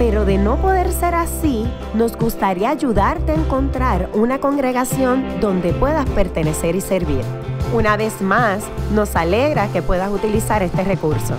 [0.00, 6.08] pero de no poder ser así, nos gustaría ayudarte a encontrar una congregación donde puedas
[6.08, 7.20] pertenecer y servir.
[7.74, 11.34] Una vez más, nos alegra que puedas utilizar este recurso.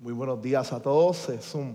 [0.00, 1.30] Muy buenos días a todos.
[1.30, 1.74] Es un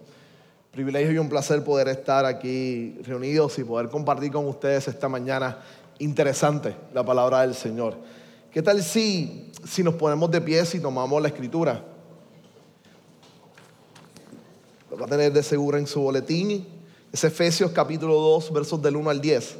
[0.72, 5.58] privilegio y un placer poder estar aquí reunidos y poder compartir con ustedes esta mañana
[6.04, 7.98] interesante la palabra del Señor.
[8.52, 11.84] ¿Qué tal si, si nos ponemos de pie y tomamos la escritura?
[14.92, 16.68] Lo va a tener de seguro en su boletín.
[17.12, 19.58] Es Efesios capítulo 2, versos del 1 al 10.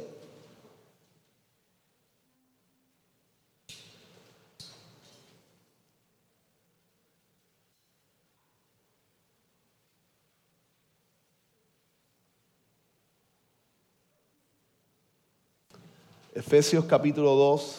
[16.34, 17.76] Efesios capítulo 2,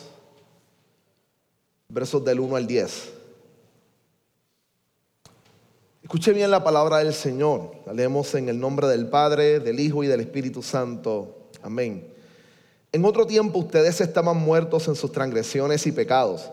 [1.89, 3.11] versos del 1 al 10.
[6.01, 7.71] Escuche bien la palabra del Señor.
[7.85, 11.49] La leemos en el nombre del Padre, del Hijo y del Espíritu Santo.
[11.61, 12.07] Amén.
[12.93, 16.49] En otro tiempo ustedes estaban muertos en sus transgresiones y pecados,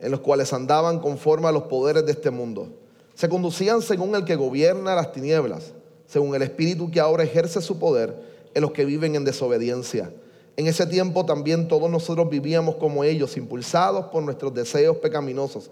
[0.00, 2.68] en los cuales andaban conforme a los poderes de este mundo.
[3.14, 5.72] Se conducían según el que gobierna las tinieblas,
[6.08, 8.12] según el Espíritu que ahora ejerce su poder
[8.54, 10.10] en los que viven en desobediencia.
[10.56, 15.70] En ese tiempo también todos nosotros vivíamos como ellos, impulsados por nuestros deseos pecaminosos,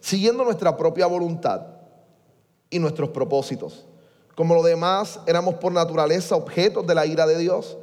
[0.00, 1.62] siguiendo nuestra propia voluntad
[2.68, 3.86] y nuestros propósitos.
[4.34, 7.76] Como los demás, éramos por naturaleza objetos de la ira de Dios,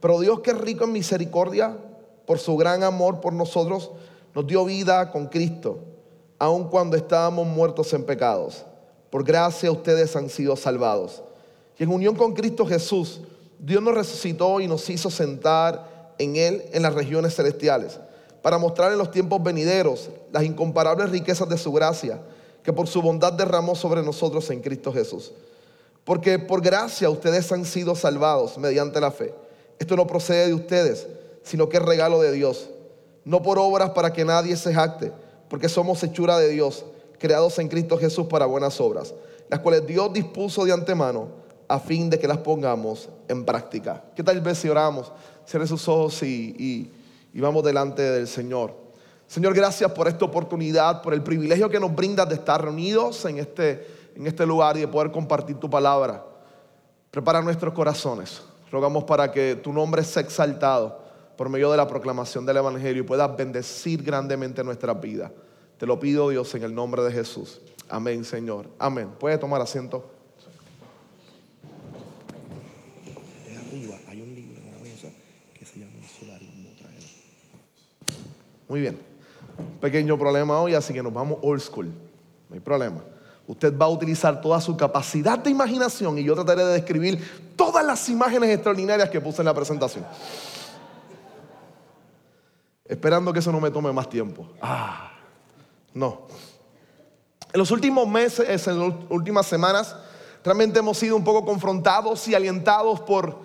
[0.00, 1.76] pero Dios que es rico en misericordia,
[2.24, 3.90] por su gran amor por nosotros,
[4.34, 5.80] nos dio vida con Cristo,
[6.38, 8.64] aun cuando estábamos muertos en pecados.
[9.10, 11.22] Por gracia ustedes han sido salvados.
[11.78, 13.20] Y en unión con Cristo Jesús,
[13.58, 17.98] Dios nos resucitó y nos hizo sentar en Él en las regiones celestiales,
[18.42, 22.20] para mostrar en los tiempos venideros las incomparables riquezas de su gracia,
[22.62, 25.32] que por su bondad derramó sobre nosotros en Cristo Jesús.
[26.04, 29.34] Porque por gracia ustedes han sido salvados mediante la fe.
[29.78, 31.06] Esto no procede de ustedes,
[31.42, 32.68] sino que es regalo de Dios.
[33.24, 35.12] No por obras para que nadie se jacte,
[35.48, 36.84] porque somos hechura de Dios,
[37.18, 39.14] creados en Cristo Jesús para buenas obras,
[39.48, 44.04] las cuales Dios dispuso de antemano a fin de que las pongamos en práctica.
[44.14, 45.12] ¿Qué tal vez si oramos?
[45.46, 46.92] cierre sus ojos y,
[47.34, 48.74] vamos delante del Señor.
[49.26, 53.38] Señor, gracias por esta oportunidad, por el privilegio que nos brindas de estar reunidos en
[53.38, 56.24] este, en este lugar y de poder compartir tu palabra.
[57.10, 58.42] Prepara nuestros corazones.
[58.70, 61.00] Rogamos para que tu nombre sea exaltado
[61.36, 65.30] por medio de la proclamación del Evangelio y puedas bendecir grandemente nuestra vida.
[65.76, 67.60] Te lo pido, Dios, en el nombre de Jesús.
[67.88, 68.66] Amén, Señor.
[68.78, 69.10] Amén.
[69.18, 70.15] Puede tomar asiento.
[78.68, 78.98] Muy bien.
[79.80, 81.86] Pequeño problema hoy, así que nos vamos old school.
[82.48, 83.02] No hay problema.
[83.46, 87.84] Usted va a utilizar toda su capacidad de imaginación y yo trataré de describir todas
[87.84, 90.04] las imágenes extraordinarias que puse en la presentación.
[92.84, 94.48] Esperando que eso no me tome más tiempo.
[94.60, 95.12] Ah,
[95.94, 96.26] no.
[97.52, 99.94] En los últimos meses, en las últimas semanas,
[100.44, 103.38] realmente hemos sido un poco confrontados y alientados por,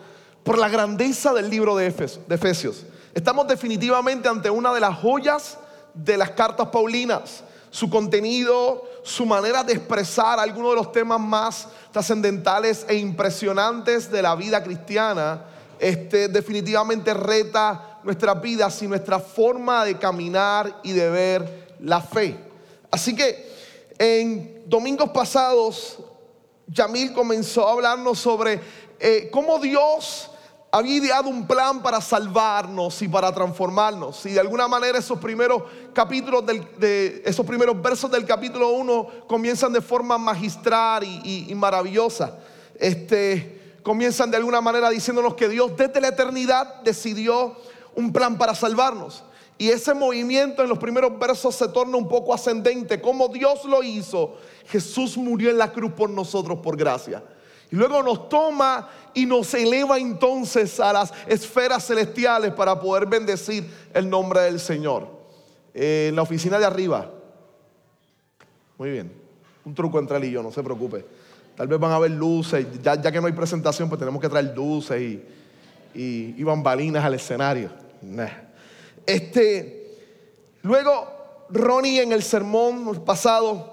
[0.44, 2.86] por la grandeza del libro de Efesios.
[3.13, 5.57] Estamos definitivamente ante una de las joyas
[5.94, 7.44] de las cartas paulinas.
[7.69, 14.22] Su contenido, su manera de expresar algunos de los temas más trascendentales e impresionantes de
[14.22, 15.45] la vida cristiana,
[15.79, 22.38] este, definitivamente reta nuestras vidas y nuestra forma de caminar y de ver la fe.
[22.89, 23.51] Así que
[23.97, 25.97] en domingos pasados,
[26.67, 28.59] Yamil comenzó a hablarnos sobre
[28.99, 30.30] eh, cómo Dios
[30.72, 34.26] había ideado un plan para salvarnos y para transformarnos.
[34.26, 35.64] Y de alguna manera esos primeros
[35.94, 42.38] capítulos, de esos primeros versos del capítulo 1 comienzan de forma magistral y, maravillosa.
[42.76, 47.58] Este, comienzan de alguna manera diciéndonos que Dios desde la eternidad decidió
[47.94, 49.26] un plan para salvarnos.
[49.58, 53.02] Y ese movimiento en los primeros versos se torna un poco ascendente.
[53.02, 57.22] Como Dios lo hizo, Jesús murió en la cruz por nosotros por gracia.
[57.72, 63.66] Y luego nos toma y nos eleva entonces a las esferas celestiales para poder bendecir
[63.94, 65.22] el nombre del Señor.
[65.73, 67.09] en la oficina de arriba.
[68.78, 69.12] Muy bien.
[69.64, 71.06] un truco entre él y yo, no se preocupe.
[71.56, 74.53] Tal vez van a haber luces, ya, que no hay presentación, pues tenemos que traer
[74.56, 75.24] luces y,
[75.94, 77.70] y, y bambalinas al escenario.
[79.06, 79.97] Este,
[80.64, 83.71] luego, Ronnie en el sermón pasado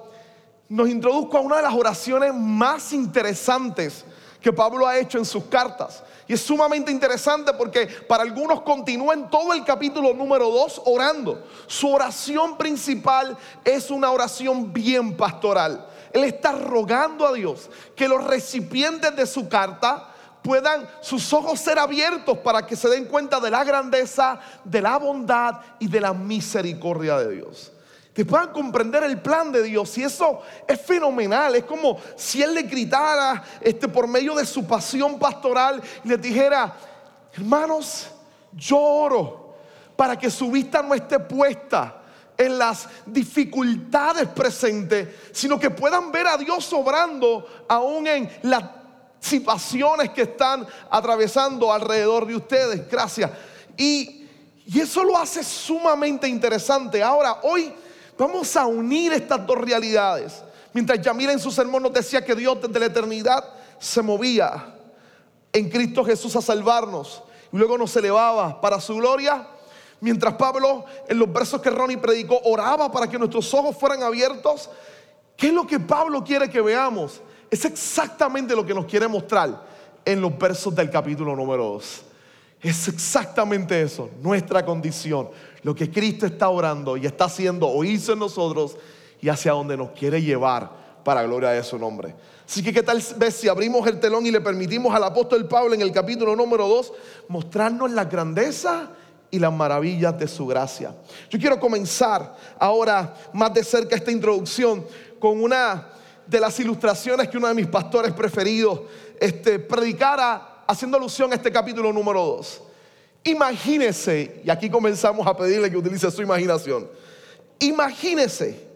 [0.69, 4.05] nos introdujo a una de las oraciones más interesantes
[4.41, 6.03] que Pablo ha hecho en sus cartas.
[6.26, 11.47] Y es sumamente interesante porque para algunos continúa en todo el capítulo número 2 orando.
[11.67, 15.87] Su oración principal es una oración bien pastoral.
[16.12, 20.09] Él está rogando a Dios que los recipientes de su carta
[20.43, 24.99] puedan sus ojos ser abiertos para que se den cuenta de la grandeza, de la
[24.99, 27.73] bondad y de la misericordia de Dios
[28.19, 29.97] que puedan comprender el plan de Dios.
[29.97, 31.55] Y eso es fenomenal.
[31.55, 36.17] Es como si Él le gritara este, por medio de su pasión pastoral y le
[36.17, 36.75] dijera,
[37.32, 38.09] hermanos,
[38.55, 39.55] yo oro
[39.94, 42.03] para que su vista no esté puesta
[42.37, 48.65] en las dificultades presentes, sino que puedan ver a Dios obrando aún en las
[49.20, 52.91] situaciones que están atravesando alrededor de ustedes.
[52.91, 53.31] Gracias.
[53.76, 54.26] Y,
[54.67, 57.00] y eso lo hace sumamente interesante.
[57.00, 57.73] Ahora, hoy
[58.19, 60.43] Vamos a unir estas dos realidades.
[60.73, 63.44] Mientras Yamira en su sermón nos decía que Dios desde la eternidad
[63.79, 64.75] se movía
[65.53, 67.23] en Cristo Jesús a salvarnos
[67.53, 69.47] y luego nos elevaba para su gloria.
[70.00, 74.69] Mientras Pablo en los versos que Ronnie predicó oraba para que nuestros ojos fueran abiertos.
[75.37, 77.20] ¿Qué es lo que Pablo quiere que veamos?
[77.49, 79.65] Es exactamente lo que nos quiere mostrar
[80.05, 82.03] en los versos del capítulo número 2.
[82.61, 85.31] Es exactamente eso, nuestra condición,
[85.62, 88.76] lo que Cristo está orando y está haciendo o hizo en nosotros
[89.20, 90.70] y hacia donde nos quiere llevar
[91.05, 92.14] para gloria de su nombre.
[92.46, 95.75] Así que qué tal vez si abrimos el telón y le permitimos al apóstol Pablo
[95.75, 96.93] en el capítulo número 2
[97.28, 98.90] mostrarnos la grandeza
[99.31, 100.94] y las maravillas de su gracia.
[101.28, 104.87] Yo quiero comenzar ahora más de cerca esta introducción
[105.19, 105.88] con una
[106.26, 108.81] de las ilustraciones que uno de mis pastores preferidos
[109.20, 112.62] este, predicara haciendo alusión a este capítulo número 2.
[113.25, 116.88] Imagínese, y aquí comenzamos a pedirle que utilice su imaginación.
[117.59, 118.69] Imagínese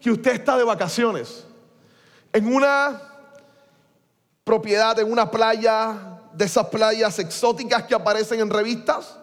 [0.00, 1.44] que usted está de vacaciones
[2.32, 3.00] en una
[4.42, 9.16] propiedad, en una playa, de esas playas exóticas que aparecen en revistas.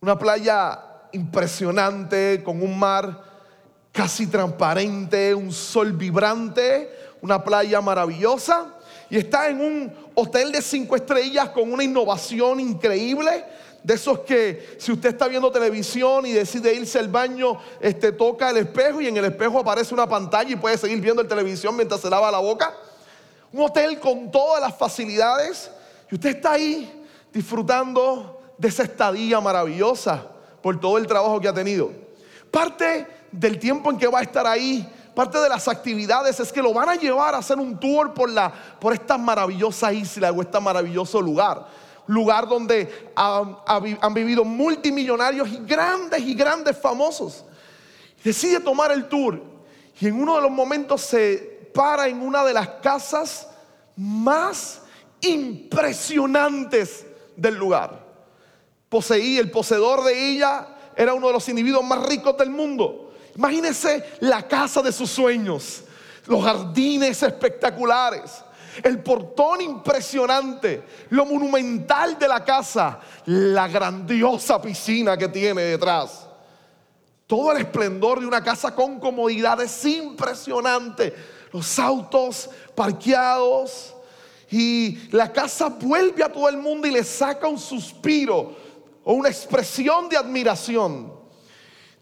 [0.00, 0.78] Una playa
[1.12, 3.24] impresionante, con un mar
[3.90, 6.90] casi transparente, un sol vibrante,
[7.22, 8.74] una playa maravillosa
[9.08, 13.44] y está en un hotel de cinco estrellas con una innovación increíble.
[13.82, 18.48] De esos que si usted está viendo televisión y decide irse al baño, este, toca
[18.48, 21.76] el espejo y en el espejo aparece una pantalla y puede seguir viendo la televisión
[21.76, 22.74] mientras se lava la boca.
[23.52, 25.70] Un hotel con todas las facilidades
[26.10, 30.28] y usted está ahí disfrutando de esa estadía maravillosa
[30.62, 31.90] por todo el trabajo que ha tenido.
[32.50, 36.62] Parte del tiempo en que va a estar ahí parte de las actividades es que
[36.62, 40.42] lo van a llevar a hacer un tour por, la, por esta maravillosa isla o
[40.42, 41.66] este maravilloso lugar.
[42.06, 47.44] Lugar donde han, han vivido multimillonarios y grandes y grandes famosos.
[48.22, 49.40] Decide tomar el tour
[50.00, 53.48] y en uno de los momentos se para en una de las casas
[53.96, 54.82] más
[55.20, 57.06] impresionantes
[57.36, 58.04] del lugar.
[58.88, 63.12] Poseía, el poseedor de ella era uno de los individuos más ricos del mundo.
[63.36, 65.82] Imagínese la casa de sus sueños,
[66.26, 68.44] los jardines espectaculares,
[68.82, 76.28] el portón impresionante, lo monumental de la casa, la grandiosa piscina que tiene detrás.
[77.26, 81.14] Todo el esplendor de una casa con comodidades impresionante.
[81.52, 83.94] Los autos parqueados.
[84.50, 88.54] Y la casa vuelve a todo el mundo y le saca un suspiro
[89.02, 91.13] o una expresión de admiración.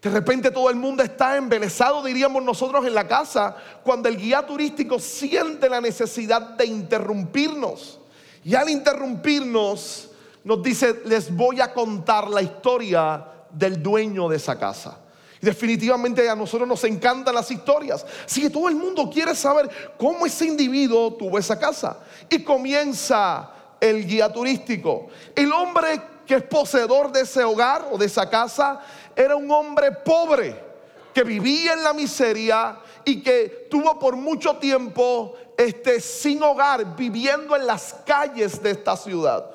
[0.03, 3.55] De repente todo el mundo está embelesado, diríamos nosotros en la casa,
[3.85, 8.01] cuando el guía turístico siente la necesidad de interrumpirnos.
[8.43, 10.11] Y al interrumpirnos,
[10.43, 14.99] nos dice, les voy a contar la historia del dueño de esa casa.
[15.41, 18.05] Y definitivamente a nosotros nos encantan las historias.
[18.25, 21.99] Así que todo el mundo quiere saber cómo ese individuo tuvo esa casa.
[22.29, 25.09] Y comienza el guía turístico.
[25.37, 28.81] El hombre que es poseedor de ese hogar o de esa casa
[29.17, 30.73] era un hombre pobre
[31.13, 37.55] que vivía en la miseria y que tuvo por mucho tiempo este, sin hogar, viviendo
[37.55, 39.51] en las calles de esta ciudad.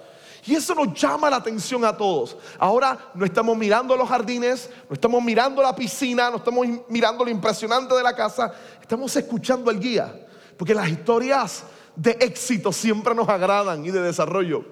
[0.46, 2.38] Y eso nos llama la atención a todos.
[2.58, 7.30] Ahora no estamos mirando los jardines, no estamos mirando la piscina, no estamos mirando lo
[7.30, 10.26] impresionante de la casa, estamos escuchando al guía.
[10.56, 11.64] Porque las historias
[11.96, 14.64] de éxito siempre nos agradan y de desarrollo.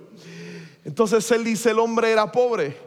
[0.86, 2.80] Entonces él dice, el hombre era pobre,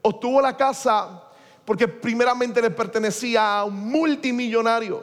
[0.00, 1.28] obtuvo la casa
[1.64, 5.02] porque primeramente le pertenecía a un multimillonario.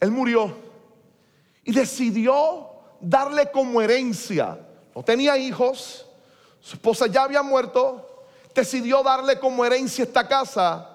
[0.00, 0.54] él murió
[1.64, 2.68] y decidió
[3.00, 4.58] darle como herencia.
[4.94, 6.06] No tenía hijos,
[6.60, 8.24] su esposa ya había muerto,
[8.54, 10.86] decidió darle como herencia esta casa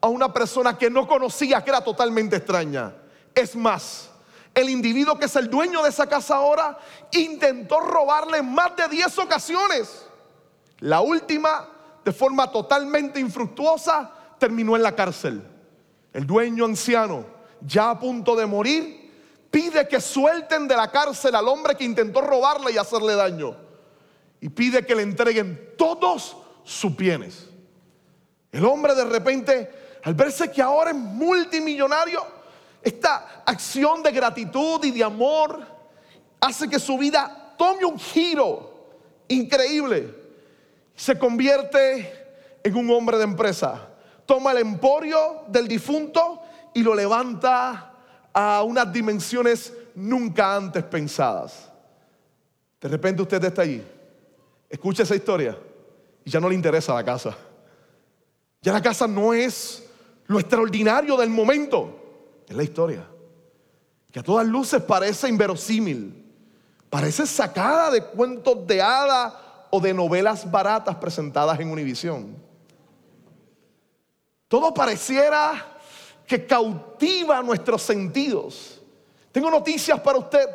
[0.00, 2.94] a una persona que no conocía, que era totalmente extraña.
[3.34, 4.10] Es más,
[4.54, 6.78] el individuo que es el dueño de esa casa ahora
[7.10, 10.06] intentó robarle en más de 10 ocasiones.
[10.78, 11.68] La última,
[12.04, 15.42] de forma totalmente infructuosa, terminó en la cárcel.
[16.12, 17.24] El dueño anciano,
[17.60, 22.20] ya a punto de morir, pide que suelten de la cárcel al hombre que intentó
[22.20, 23.56] robarle y hacerle daño.
[24.40, 27.48] Y pide que le entreguen todos sus bienes.
[28.52, 29.70] El hombre de repente,
[30.04, 32.24] al verse que ahora es multimillonario,
[32.82, 35.60] esta acción de gratitud y de amor
[36.40, 38.88] hace que su vida tome un giro
[39.28, 40.23] increíble.
[40.94, 42.24] Se convierte
[42.62, 43.88] en un hombre de empresa.
[44.26, 47.92] Toma el emporio del difunto y lo levanta
[48.32, 51.70] a unas dimensiones nunca antes pensadas.
[52.80, 53.82] De repente usted está allí,
[54.68, 55.56] escucha esa historia
[56.24, 57.36] y ya no le interesa la casa.
[58.60, 59.84] Ya la casa no es
[60.26, 63.06] lo extraordinario del momento, es la historia.
[64.10, 66.24] Que a todas luces parece inverosímil,
[66.88, 69.43] parece sacada de cuentos de hada
[69.74, 72.36] o de novelas baratas presentadas en Univisión.
[74.46, 75.80] Todo pareciera
[76.28, 78.80] que cautiva nuestros sentidos.
[79.32, 80.48] Tengo noticias para usted.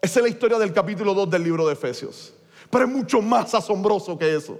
[0.00, 2.34] Esa es la historia del capítulo 2 del libro de Efesios.
[2.68, 4.58] Pero es mucho más asombroso que eso.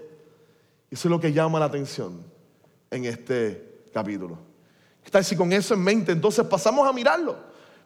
[0.89, 2.25] Eso es lo que llama la atención
[2.89, 4.39] en este capítulo.
[5.03, 7.37] ¿Qué tal si con eso en mente entonces pasamos a mirarlo?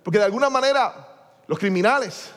[0.03, 2.33] Porque de alguna manera los criminales,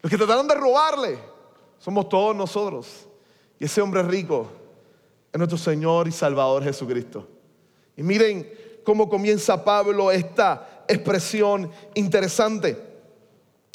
[0.00, 1.35] los que trataron de robarle,
[1.78, 3.06] somos todos nosotros.
[3.58, 4.48] Y ese hombre rico
[5.32, 7.26] es nuestro Señor y Salvador Jesucristo.
[7.96, 8.50] Y miren
[8.84, 12.76] cómo comienza Pablo esta expresión interesante.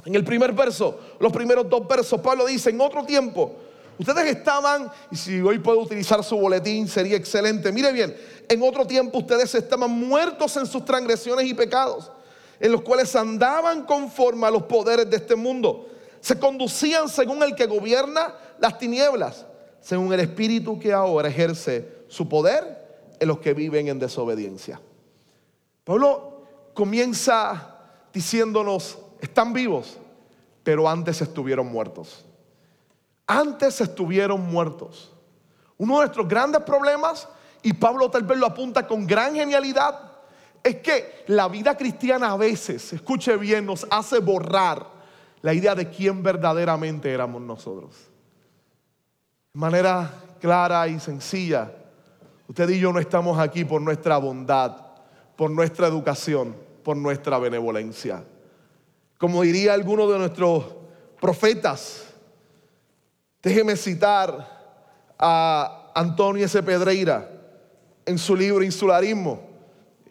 [0.06, 3.56] En el primer verso, los primeros dos versos, Pablo dice, en otro tiempo,
[4.02, 7.72] Ustedes estaban, y si hoy puedo utilizar su boletín sería excelente.
[7.72, 8.18] Mire bien,
[8.50, 12.12] en otro tiempo ustedes estaban muertos en sus transgresiones y pecados,
[12.60, 15.88] en los cuales andaban conforme a los poderes de este mundo.
[16.22, 19.46] Se conducían según el que gobierna las tinieblas,
[19.82, 24.80] según el espíritu que ahora ejerce su poder en los que viven en desobediencia.
[25.84, 27.78] Pablo comienza
[28.14, 29.98] diciéndonos, están vivos,
[30.64, 32.26] pero antes estuvieron muertos
[33.32, 35.10] antes estuvieron muertos.
[35.78, 37.30] Uno de nuestros grandes problemas,
[37.64, 40.00] y Pablo tal vez lo apunta con gran genialidad,
[40.62, 44.86] es que la vida cristiana a veces, escuche bien, nos hace borrar
[45.42, 47.96] la idea de quién verdaderamente éramos nosotros.
[49.54, 51.72] De manera clara y sencilla,
[52.48, 54.78] usted y yo no estamos aquí por nuestra bondad,
[55.36, 58.24] por nuestra educación, por nuestra benevolencia.
[59.18, 60.66] Como diría alguno de nuestros
[61.20, 62.12] profetas,
[63.42, 66.62] Déjeme citar a Antonio S.
[66.62, 67.28] Pedreira
[68.06, 69.50] en su libro Insularismo.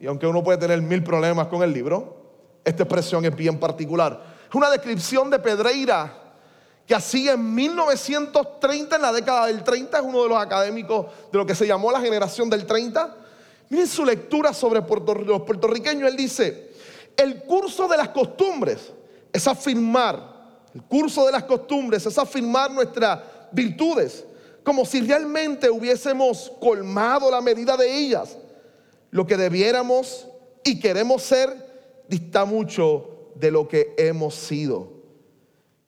[0.00, 2.16] Y aunque uno puede tener mil problemas con el libro,
[2.64, 4.29] esta expresión es bien particular.
[4.52, 6.16] Una descripción de Pedreira
[6.86, 11.38] que hacía en 1930, en la década del 30, es uno de los académicos de
[11.38, 13.16] lo que se llamó la generación del 30.
[13.68, 16.10] Miren su lectura sobre los puertorriqueños.
[16.10, 16.72] Él dice,
[17.16, 18.92] el curso de las costumbres
[19.32, 20.40] es afirmar
[20.74, 24.24] el curso de las costumbres es afirmar nuestras virtudes,
[24.62, 28.36] como si realmente hubiésemos colmado la medida de ellas.
[29.10, 30.28] Lo que debiéramos
[30.62, 33.09] y queremos ser dista mucho
[33.40, 34.92] de lo que hemos sido.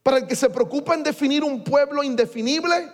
[0.02, 2.90] Para el que se preocupa en definir un pueblo indefinible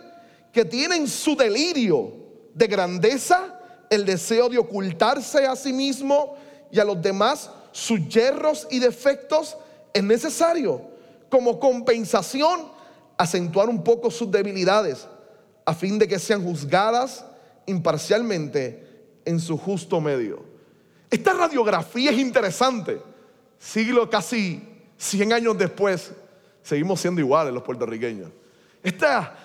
[0.52, 2.12] que tiene en su delirio
[2.54, 6.36] de grandeza el deseo de ocultarse a sí mismo
[6.70, 9.56] y a los demás sus yerros y defectos,
[9.94, 10.82] es necesario
[11.30, 12.68] como compensación
[13.16, 15.06] acentuar un poco sus debilidades
[15.64, 17.24] a fin de que sean juzgadas
[17.66, 18.88] imparcialmente
[19.24, 20.42] en su justo medio.
[21.10, 23.00] Esta radiografía es interesante.
[23.58, 24.62] Siglo casi
[24.96, 26.12] 100 años después,
[26.62, 28.30] seguimos siendo iguales los puertorriqueños.
[28.82, 29.36] Esta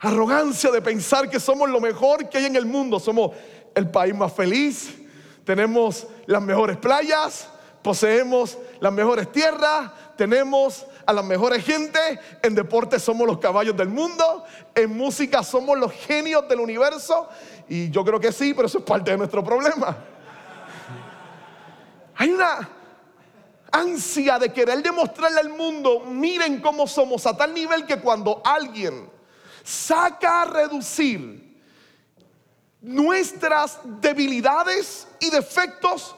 [0.00, 3.32] arrogancia de pensar que somos lo mejor que hay en el mundo, somos
[3.74, 4.94] el país más feliz,
[5.44, 7.48] tenemos las mejores playas,
[7.82, 11.98] poseemos las mejores tierras, tenemos a las mejores gente,
[12.42, 17.28] en deporte somos los caballos del mundo, en música somos los genios del universo,
[17.68, 19.96] y yo creo que sí, pero eso es parte de nuestro problema.
[22.16, 22.68] Hay una
[23.72, 29.10] ansia de querer demostrarle al mundo, miren cómo somos, a tal nivel que cuando alguien
[29.62, 31.50] saca a reducir
[32.80, 36.16] nuestras debilidades y defectos,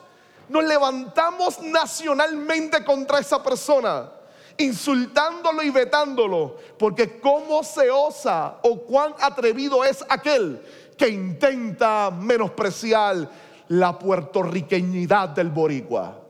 [0.49, 4.11] nos levantamos nacionalmente contra esa persona,
[4.59, 10.63] insultándolo y vetándolo, porque cómo se osa o cuán atrevido es aquel
[10.97, 13.29] que intenta menospreciar
[13.69, 16.22] la puertorriqueñidad del boricua.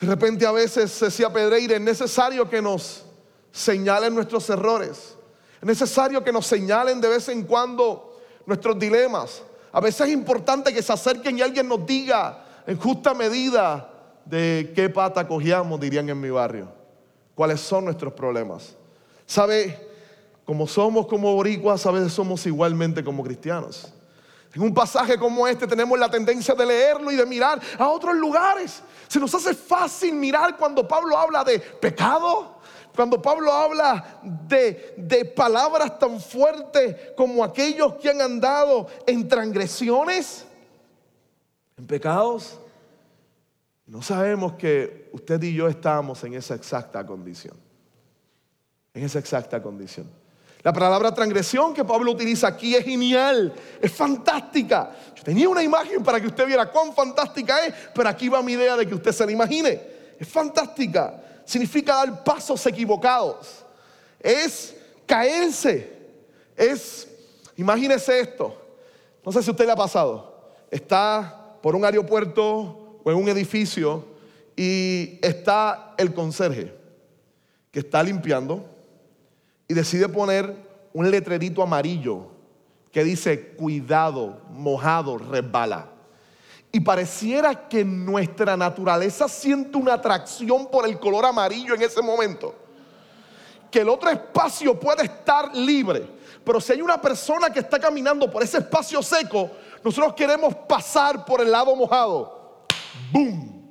[0.00, 3.04] De repente a veces, decía Pedreira, es necesario que nos
[3.52, 5.16] señalen nuestros errores.
[5.60, 9.42] Es necesario que nos señalen de vez en cuando nuestros dilemas.
[9.72, 13.90] A veces es importante que se acerquen y alguien nos diga en justa medida
[14.24, 16.72] de qué pata cogíamos, dirían en mi barrio.
[17.34, 18.74] Cuáles son nuestros problemas.
[19.26, 19.88] ¿Sabe?
[20.46, 23.92] Como somos como boricuas, a veces somos igualmente como cristianos.
[24.52, 28.16] En un pasaje como este tenemos la tendencia de leerlo y de mirar a otros
[28.16, 28.82] lugares.
[29.06, 32.60] Se nos hace fácil mirar cuando Pablo habla de pecado,
[32.94, 40.44] cuando Pablo habla de, de palabras tan fuertes como aquellos que han andado en transgresiones,
[41.76, 42.58] en pecados.
[43.86, 47.56] No sabemos que usted y yo estamos en esa exacta condición.
[48.94, 50.19] En esa exacta condición.
[50.62, 54.90] La palabra transgresión que Pablo utiliza aquí es genial, es fantástica.
[55.16, 58.52] Yo tenía una imagen para que usted viera cuán fantástica es, pero aquí va mi
[58.52, 59.80] idea de que usted se la imagine.
[60.18, 61.22] Es fantástica.
[61.46, 63.64] Significa dar pasos equivocados.
[64.18, 64.76] Es
[65.06, 65.98] caerse.
[66.54, 67.08] Es,
[67.56, 68.54] imagínese esto.
[69.24, 70.52] No sé si usted le ha pasado.
[70.70, 74.04] Está por un aeropuerto o en un edificio
[74.54, 76.74] y está el conserje
[77.70, 78.79] que está limpiando
[79.70, 80.52] y decide poner
[80.92, 82.26] un letrerito amarillo
[82.90, 85.92] que dice, cuidado, mojado, resbala.
[86.72, 92.52] Y pareciera que nuestra naturaleza siente una atracción por el color amarillo en ese momento.
[93.70, 96.04] Que el otro espacio puede estar libre.
[96.44, 99.52] Pero si hay una persona que está caminando por ese espacio seco,
[99.84, 102.66] nosotros queremos pasar por el lado mojado.
[103.12, 103.70] ¡Boom!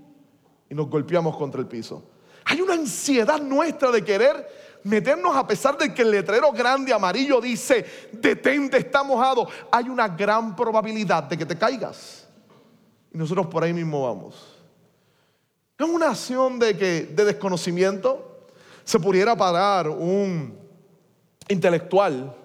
[0.70, 2.06] Y nos golpeamos contra el piso.
[2.46, 7.42] Hay una ansiedad nuestra de querer meternos a pesar de que el letrero grande amarillo
[7.42, 12.28] dice, detente, está mojado, hay una gran probabilidad de que te caigas.
[13.14, 14.58] Y nosotros por ahí mismo vamos.
[15.78, 18.48] Es una acción de, que, de desconocimiento.
[18.84, 20.58] Se pudiera parar un
[21.48, 22.36] intelectual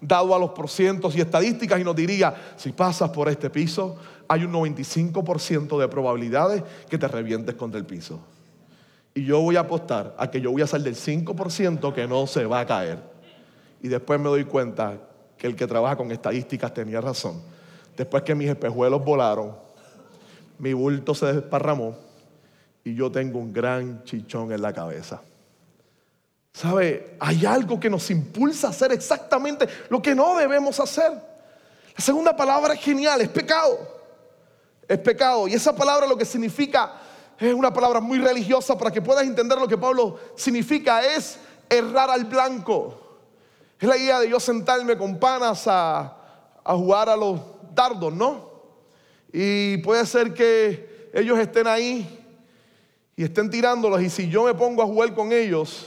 [0.00, 3.96] dado a los porcientos y estadísticas y nos diría, si pasas por este piso,
[4.28, 8.20] hay un 95% de probabilidades que te revientes contra el piso.
[9.14, 12.26] Y yo voy a apostar a que yo voy a salir del 5% que no
[12.26, 12.98] se va a caer.
[13.82, 14.96] Y después me doy cuenta
[15.36, 17.42] que el que trabaja con estadísticas tenía razón.
[17.96, 19.54] Después que mis espejuelos volaron,
[20.58, 21.96] mi bulto se desparramó
[22.84, 25.20] y yo tengo un gran chichón en la cabeza.
[26.52, 27.16] ¿Sabe?
[27.20, 31.12] Hay algo que nos impulsa a hacer exactamente lo que no debemos hacer.
[31.96, 33.78] La segunda palabra es genial, es pecado.
[34.86, 35.48] Es pecado.
[35.48, 36.92] Y esa palabra lo que significa
[37.48, 42.10] es una palabra muy religiosa para que puedas entender lo que Pablo significa, es errar
[42.10, 42.98] al blanco.
[43.80, 46.16] Es la idea de yo sentarme con panas a,
[46.62, 47.40] a jugar a los
[47.74, 48.50] dardos, ¿no?
[49.32, 52.20] Y puede ser que ellos estén ahí
[53.16, 55.86] y estén tirándolos y si yo me pongo a jugar con ellos,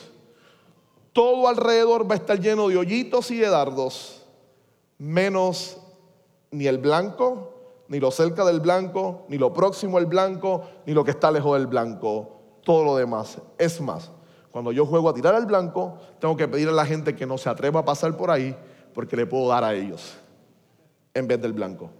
[1.14, 4.24] todo alrededor va a estar lleno de hoyitos y de dardos,
[4.98, 5.78] menos
[6.52, 7.55] ni el blanco
[7.88, 11.58] ni lo cerca del blanco, ni lo próximo al blanco, ni lo que está lejos
[11.58, 13.38] del blanco, todo lo demás.
[13.58, 14.12] Es más,
[14.52, 17.38] cuando yo juego a tirar al blanco, tengo que pedir a la gente que no
[17.38, 18.56] se atreva a pasar por ahí,
[18.94, 20.16] porque le puedo dar a ellos
[21.14, 21.92] en vez del blanco.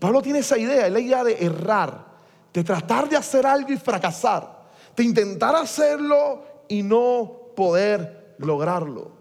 [0.00, 2.06] Pablo tiene esa idea, es la idea de errar,
[2.52, 4.62] de tratar de hacer algo y fracasar,
[4.96, 9.12] de intentar hacerlo y no poder lograrlo.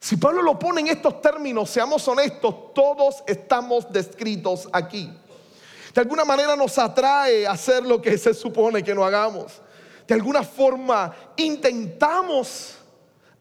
[0.00, 5.12] Si Pablo lo pone en estos términos, seamos honestos, todos estamos descritos aquí
[5.98, 9.60] de alguna manera nos atrae a hacer lo que se supone que no hagamos.
[10.06, 12.76] De alguna forma intentamos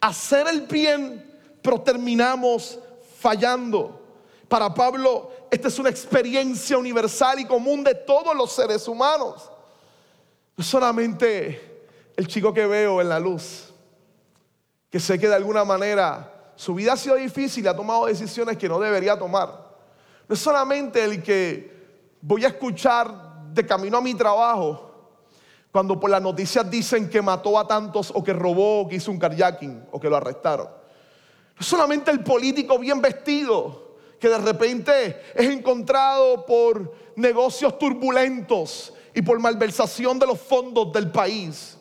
[0.01, 1.23] hacer el bien,
[1.61, 2.79] pero terminamos
[3.19, 4.01] fallando.
[4.47, 9.51] Para Pablo, esta es una experiencia universal y común de todos los seres humanos.
[10.55, 13.71] No solamente el chico que veo en la luz,
[14.89, 18.57] que sé que de alguna manera su vida ha sido difícil y ha tomado decisiones
[18.57, 19.47] que no debería tomar.
[20.27, 21.76] No es solamente el que
[22.21, 24.87] voy a escuchar de camino a mi trabajo
[25.71, 29.11] cuando por las noticias dicen que mató a tantos o que robó o que hizo
[29.11, 30.67] un carjacking o que lo arrestaron.
[31.59, 33.87] No solamente el político bien vestido
[34.19, 41.11] que de repente es encontrado por negocios turbulentos y por malversación de los fondos del
[41.11, 41.77] país.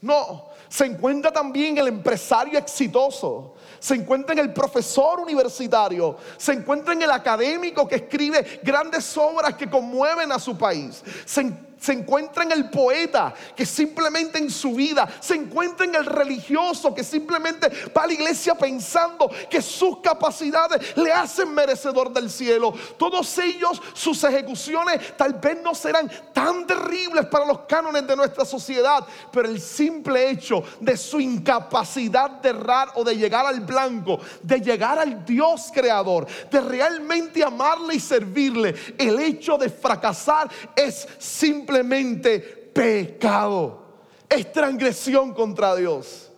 [0.00, 3.54] No, se encuentra también el empresario exitoso.
[3.86, 9.54] Se encuentra en el profesor universitario, se encuentra en el académico que escribe grandes obras
[9.54, 11.42] que conmueven a su país, se
[11.86, 16.92] se encuentra en el poeta que simplemente en su vida, se encuentra en el religioso
[16.92, 22.74] que simplemente va a la iglesia pensando que sus capacidades le hacen merecedor del cielo.
[22.98, 28.44] Todos ellos, sus ejecuciones tal vez no serán tan terribles para los cánones de nuestra
[28.44, 34.18] sociedad, pero el simple hecho de su incapacidad de errar o de llegar al blanco,
[34.42, 41.06] de llegar al Dios creador, de realmente amarle y servirle, el hecho de fracasar es
[41.18, 42.40] simplemente simplemente
[42.72, 43.84] pecado.
[44.28, 46.30] Es transgresión contra Dios.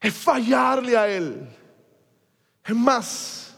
[0.00, 1.48] Es fallarle a Él.
[2.64, 3.54] Es más,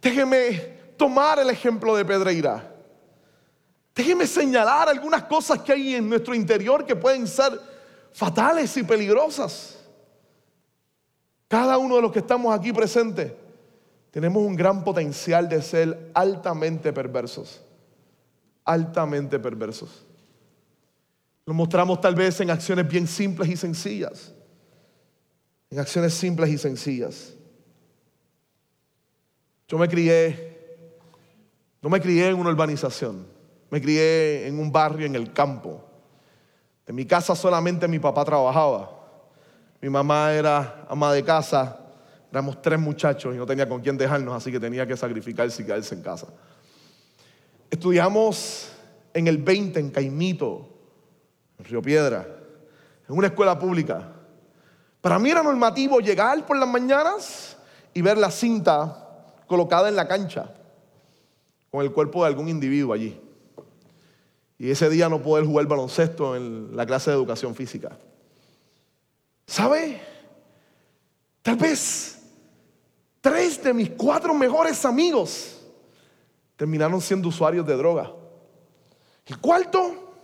[0.00, 2.72] déjeme tomar el ejemplo de Pedreira.
[3.94, 7.58] Déjeme señalar algunas cosas que hay en nuestro interior que pueden ser
[8.12, 9.78] fatales y peligrosas.
[11.48, 13.32] Cada uno de los que estamos aquí presentes
[14.10, 17.65] tenemos un gran potencial de ser altamente perversos
[18.66, 20.04] altamente perversos.
[21.46, 24.34] Lo mostramos tal vez en acciones bien simples y sencillas.
[25.70, 27.32] En acciones simples y sencillas.
[29.68, 30.90] Yo me crié,
[31.80, 33.26] no me crié en una urbanización,
[33.70, 35.84] me crié en un barrio en el campo.
[36.86, 38.92] En mi casa solamente mi papá trabajaba.
[39.80, 41.80] Mi mamá era ama de casa,
[42.30, 45.66] éramos tres muchachos y no tenía con quién dejarnos, así que tenía que sacrificarse y
[45.66, 46.28] quedarse en casa.
[47.70, 48.70] Estudiamos
[49.12, 50.68] en el 20 en Caimito,
[51.58, 52.26] en Río Piedra,
[53.08, 54.12] en una escuela pública.
[55.00, 57.56] Para mí era normativo llegar por las mañanas
[57.94, 60.52] y ver la cinta colocada en la cancha
[61.70, 63.20] con el cuerpo de algún individuo allí.
[64.58, 67.96] Y ese día no poder jugar baloncesto en la clase de educación física.
[69.46, 70.00] ¿Sabe?
[71.42, 72.22] Tal vez
[73.20, 75.55] tres de mis cuatro mejores amigos
[76.56, 78.12] terminaron siendo usuarios de droga.
[79.26, 80.14] El cuarto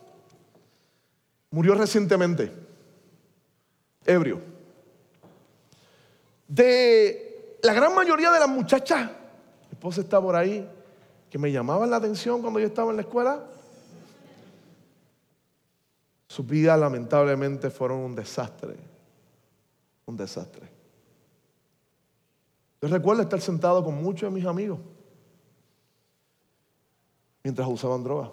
[1.50, 2.52] murió recientemente,
[4.04, 4.40] ebrio.
[6.48, 10.68] De la gran mayoría de las muchachas, mi esposa está por ahí,
[11.30, 13.44] que me llamaban la atención cuando yo estaba en la escuela,
[16.28, 18.76] sus vidas lamentablemente fueron un desastre,
[20.06, 20.68] un desastre.
[22.80, 24.78] Yo recuerdo estar sentado con muchos de mis amigos
[27.42, 28.30] mientras usaban droga.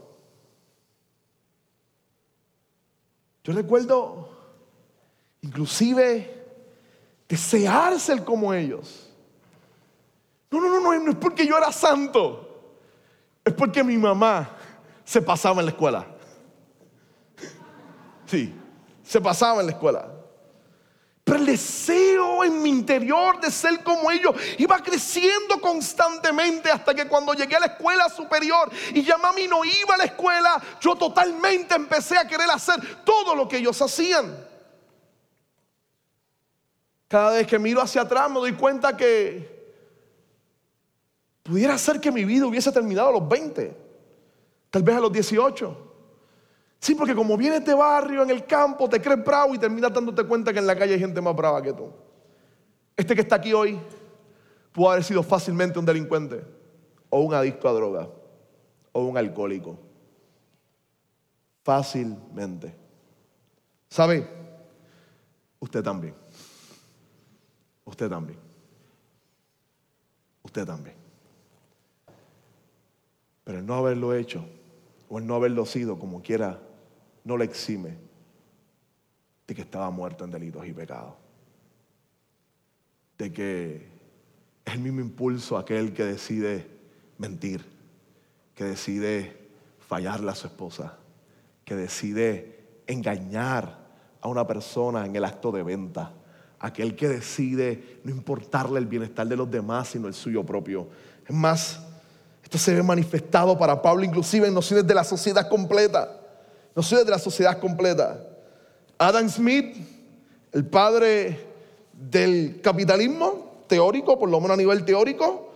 [3.43, 4.29] Yo recuerdo
[5.41, 6.45] inclusive
[7.27, 9.09] desear ser como ellos.
[10.51, 12.45] No, no, no, no, no es porque yo era santo.
[13.45, 14.49] Es porque mi mamá
[15.03, 16.05] se pasaba en la escuela.
[18.25, 18.53] Sí,
[19.03, 20.18] se pasaba en la escuela.
[21.29, 27.07] Pero el deseo en mi interior de ser como ellos iba creciendo constantemente hasta que
[27.07, 30.95] cuando llegué a la escuela superior y ya mami no iba a la escuela, yo
[30.95, 34.43] totalmente empecé a querer hacer todo lo que ellos hacían.
[37.07, 39.75] Cada vez que miro hacia atrás me doy cuenta que
[41.43, 43.77] pudiera ser que mi vida hubiese terminado a los 20,
[44.71, 45.88] tal vez a los 18.
[46.79, 50.23] Sí, porque como vienes de barrio, en el campo, te crees bravo y terminas dándote
[50.23, 51.91] cuenta que en la calle hay gente más brava que tú.
[52.95, 53.79] Este que está aquí hoy
[54.71, 56.41] pudo haber sido fácilmente un delincuente
[57.09, 58.09] o un adicto a droga
[58.93, 59.77] o un alcohólico.
[61.63, 62.73] Fácilmente.
[63.89, 64.25] ¿Sabe?
[65.59, 66.15] Usted también.
[67.83, 68.39] Usted también.
[70.43, 70.95] Usted también.
[73.43, 74.45] Pero el no haberlo hecho
[75.09, 76.59] o el no haberlo sido como quiera
[77.23, 77.97] no le exime
[79.47, 81.13] de que estaba muerto en delitos y pecados.
[83.17, 83.87] De que
[84.63, 86.67] es el mismo impulso aquel que decide
[87.17, 87.65] mentir,
[88.55, 89.37] que decide
[89.79, 90.97] fallarle a su esposa,
[91.65, 93.79] que decide engañar
[94.21, 96.13] a una persona en el acto de venta,
[96.59, 100.87] aquel que decide no importarle el bienestar de los demás, sino el suyo propio.
[101.27, 101.79] Es más,
[102.43, 106.18] esto se ve manifestado para Pablo inclusive en nociones de la sociedad completa.
[106.75, 108.25] No soy de la sociedad completa.
[108.97, 109.75] Adam Smith,
[110.51, 111.39] el padre
[111.93, 115.53] del capitalismo teórico, por lo menos a nivel teórico,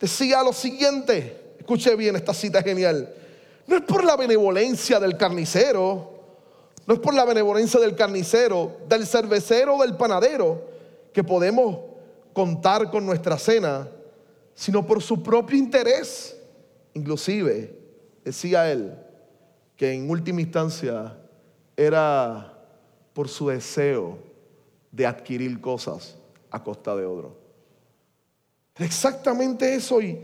[0.00, 1.54] decía lo siguiente.
[1.58, 3.12] Escuche bien, esta cita genial.
[3.66, 6.12] No es por la benevolencia del carnicero,
[6.86, 10.62] no es por la benevolencia del carnicero, del cervecero, del panadero,
[11.12, 11.78] que podemos
[12.32, 13.88] contar con nuestra cena,
[14.54, 16.36] sino por su propio interés.
[16.94, 17.78] Inclusive,
[18.24, 18.94] decía él,
[19.78, 21.16] que en última instancia
[21.76, 22.52] era
[23.14, 24.18] por su deseo
[24.90, 26.16] de adquirir cosas
[26.50, 27.38] a costa de otro.
[28.74, 30.20] Exactamente eso y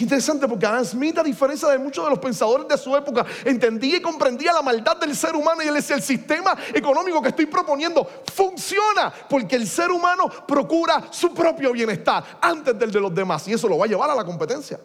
[0.00, 3.98] interesante porque Adam Smith, a diferencia de muchos de los pensadores de su época, entendía
[3.98, 7.46] y comprendía la maldad del ser humano y él decía, el sistema económico que estoy
[7.46, 13.46] proponiendo funciona porque el ser humano procura su propio bienestar antes del de los demás
[13.48, 14.80] y eso lo va a llevar a la competencia.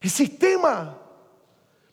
[0.00, 1.05] El sistema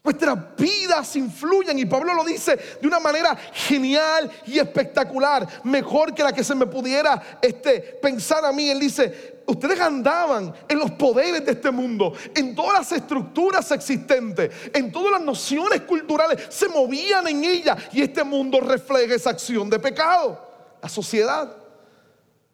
[0.04, 6.22] Nuestras vidas influyen y Pablo lo dice de una manera genial y espectacular, mejor que
[6.22, 8.68] la que se me pudiera este, pensar a mí.
[8.68, 14.52] Él dice, ustedes andaban en los poderes de este mundo, en todas las estructuras existentes,
[14.74, 19.70] en todas las nociones culturales, se movían en ella y este mundo refleja esa acción
[19.70, 20.38] de pecado.
[20.82, 21.50] La sociedad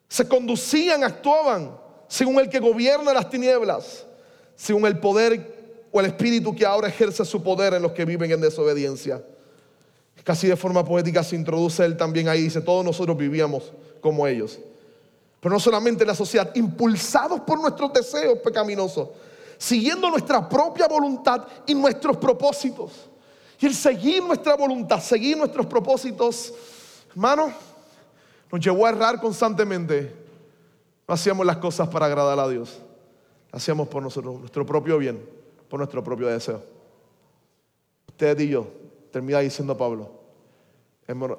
[0.07, 4.07] se conducían, actuaban según el que gobierna las tinieblas,
[4.55, 5.60] según el poder
[5.92, 9.22] o el espíritu que ahora ejerce su poder en los que viven en desobediencia.
[10.22, 14.59] Casi de forma poética se introduce él también ahí, dice, todos nosotros vivíamos como ellos.
[15.40, 19.09] Pero no solamente en la sociedad, impulsados por nuestros deseos pecaminosos,
[19.57, 22.92] siguiendo nuestra propia voluntad y nuestros propósitos.
[23.59, 26.53] Y el seguir nuestra voluntad, seguir nuestros propósitos,
[27.11, 27.53] hermano,
[28.53, 30.14] nos llevó a errar constantemente.
[31.09, 32.79] No hacíamos las cosas para agradar a Dios,
[33.50, 35.39] hacíamos por nosotros, nuestro propio bien
[35.70, 36.62] por nuestro propio deseo.
[38.09, 38.68] Usted y yo,
[39.11, 40.11] termina diciendo Pablo,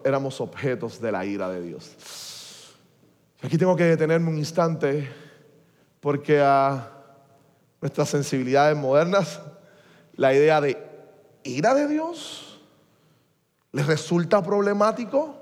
[0.03, 2.75] éramos objetos de la ira de Dios.
[3.43, 5.11] Aquí tengo que detenerme un instante
[5.99, 6.91] porque a
[7.81, 9.41] nuestras sensibilidades modernas
[10.13, 10.77] la idea de
[11.43, 12.61] ira de Dios
[13.71, 15.35] les resulta problemático,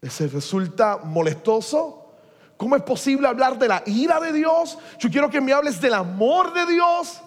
[0.00, 2.14] les resulta molestoso.
[2.56, 4.78] ¿Cómo es posible hablar de la ira de Dios?
[4.98, 7.20] Yo quiero que me hables del amor de Dios.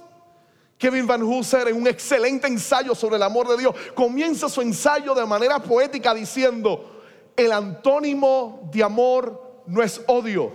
[0.79, 5.13] Kevin Van Hooser, en un excelente ensayo sobre el amor de Dios, comienza su ensayo
[5.13, 7.01] de manera poética diciendo,
[7.35, 10.53] el antónimo de amor no es odio.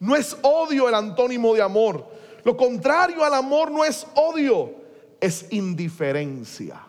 [0.00, 2.08] No es odio el antónimo de amor.
[2.42, 4.74] Lo contrario al amor no es odio,
[5.20, 6.84] es indiferencia.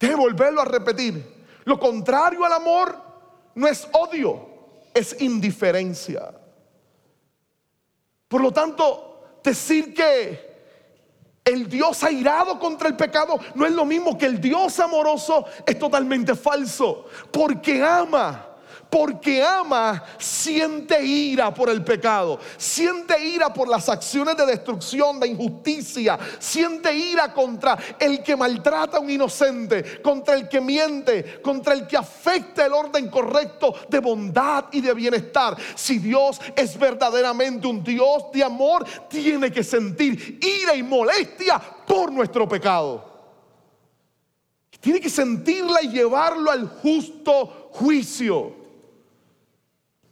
[0.00, 1.46] Deje volverlo a repetir.
[1.64, 3.00] Lo contrario al amor
[3.54, 4.48] no es odio,
[4.92, 6.34] es indiferencia.
[8.26, 10.55] Por lo tanto, decir que
[11.46, 15.78] el Dios airado contra el pecado no es lo mismo que el Dios amoroso, es
[15.78, 18.55] totalmente falso, porque ama
[18.90, 25.28] porque ama, siente ira por el pecado, siente ira por las acciones de destrucción, de
[25.28, 31.74] injusticia, siente ira contra el que maltrata a un inocente, contra el que miente, contra
[31.74, 35.56] el que afecta el orden correcto de bondad y de bienestar.
[35.74, 42.12] Si Dios es verdaderamente un Dios de amor, tiene que sentir ira y molestia por
[42.12, 43.16] nuestro pecado.
[44.80, 48.65] Tiene que sentirla y llevarlo al justo juicio.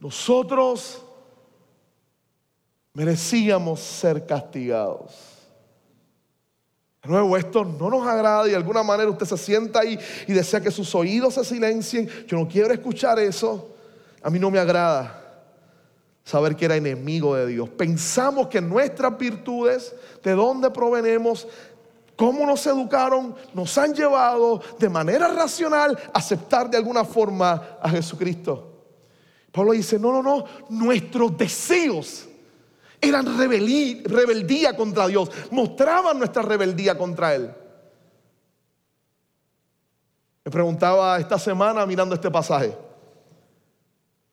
[0.04, 1.00] Nosotros
[2.92, 5.14] merecíamos ser castigados.
[7.02, 10.34] De nuevo, esto no nos agrada y de alguna manera usted se sienta ahí y
[10.34, 12.06] desea que sus oídos se silencien.
[12.26, 13.74] Yo no quiero escuchar eso.
[14.22, 15.22] A mí no me agrada
[16.22, 17.70] saber que era enemigo de Dios.
[17.70, 21.48] Pensamos que nuestras virtudes, de dónde provenemos,
[22.14, 27.88] cómo nos educaron, nos han llevado de manera racional a aceptar de alguna forma a
[27.88, 28.73] Jesucristo.
[29.54, 32.26] Pablo dice, no, no, no, nuestros deseos
[33.00, 37.54] eran rebeldía, contra Dios, mostraban nuestra rebeldía contra Él.
[40.44, 42.76] Me preguntaba esta semana mirando este pasaje,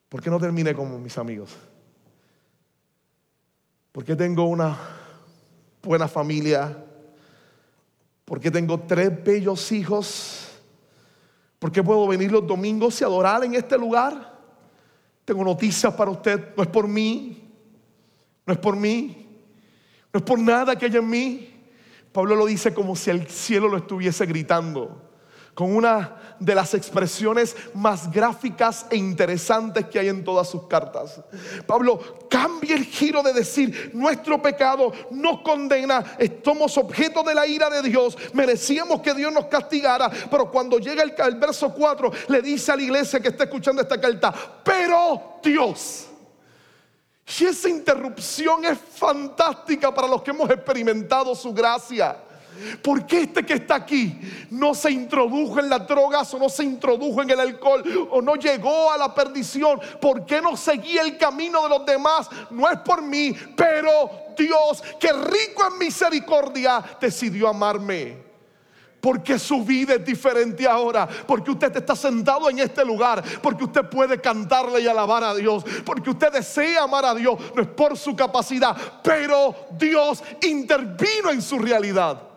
[0.09, 1.51] ¿por qué no terminé como mis amigos?
[3.91, 4.75] ¿Por qué tengo una
[5.83, 6.83] buena familia?
[8.25, 10.47] ¿Por qué tengo tres bellos hijos?
[11.59, 14.30] ¿Por qué puedo venir los domingos y adorar en este lugar?
[15.31, 16.53] Tengo noticias para usted.
[16.57, 17.41] No es por mí.
[18.45, 19.29] No es por mí.
[20.11, 21.49] No es por nada que haya en mí.
[22.11, 25.10] Pablo lo dice como si el cielo lo estuviese gritando
[25.53, 31.21] con una de las expresiones más gráficas e interesantes que hay en todas sus cartas.
[31.67, 36.03] Pablo cambia el giro de decir, nuestro pecado nos condena,
[36.43, 41.03] somos objeto de la ira de Dios, merecíamos que Dios nos castigara, pero cuando llega
[41.03, 44.33] el, verso 4 le dice a la iglesia que está escuchando esta carta,
[44.63, 46.07] pero Dios.
[47.39, 52.17] Y esa interrupción es fantástica para los que hemos experimentado su gracia.
[52.81, 56.63] ¿Por qué este que está aquí no se introdujo en las drogas o no se
[56.63, 59.79] introdujo en el alcohol o no llegó a la perdición?
[59.99, 62.29] ¿Por qué no seguía el camino de los demás?
[62.49, 68.31] No es por mí, pero Dios, que rico en misericordia, decidió amarme.
[69.01, 71.07] Porque su vida es diferente ahora.
[71.07, 73.23] Porque usted está sentado en este lugar.
[73.41, 75.65] Porque usted puede cantarle y alabar a Dios.
[75.83, 77.35] Porque usted desea amar a Dios.
[77.55, 78.77] No es por su capacidad.
[79.03, 82.30] Pero Dios intervino en su realidad.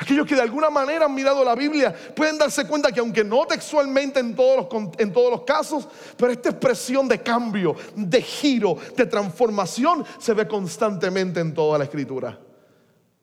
[0.00, 3.44] Aquellos que de alguna manera han mirado la Biblia pueden darse cuenta que aunque no
[3.46, 8.78] textualmente en todos los, en todos los casos, pero esta expresión de cambio, de giro,
[8.96, 12.38] de transformación se ve constantemente en toda la escritura.